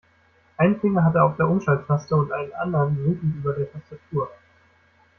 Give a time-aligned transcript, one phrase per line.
[0.57, 4.31] Einen Finger hat er auf der Umschalttaste und einen anderen suchend über der Tastatur.